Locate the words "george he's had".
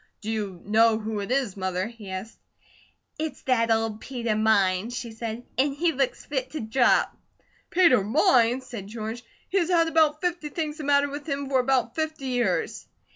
8.87-9.87